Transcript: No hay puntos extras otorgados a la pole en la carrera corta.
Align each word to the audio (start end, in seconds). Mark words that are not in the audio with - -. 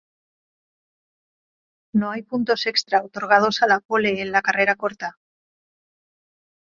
No 1.93 2.09
hay 2.09 2.23
puntos 2.23 2.65
extras 2.65 3.05
otorgados 3.05 3.61
a 3.61 3.67
la 3.67 3.81
pole 3.81 4.19
en 4.19 4.31
la 4.31 4.41
carrera 4.41 4.73
corta. 4.75 5.19